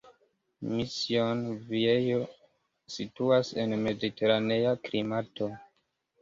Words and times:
Mission 0.75 1.41
Viejo 1.67 2.21
situas 2.95 3.53
en 3.65 3.77
mediteranea 3.83 4.75
klimato. 4.89 5.51